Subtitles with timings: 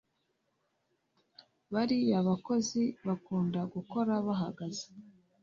[1.73, 4.85] Bariya bakozi bakunda gukora bahagaze